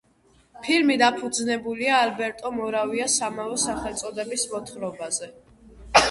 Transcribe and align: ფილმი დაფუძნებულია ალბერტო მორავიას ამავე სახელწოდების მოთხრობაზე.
ფილმი 0.67 0.93
დაფუძნებულია 0.99 1.99
ალბერტო 2.05 2.51
მორავიას 2.59 3.17
ამავე 3.27 3.59
სახელწოდების 3.65 4.47
მოთხრობაზე. 4.55 5.29